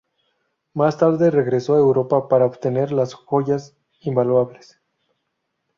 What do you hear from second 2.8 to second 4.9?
las joyas invaluables.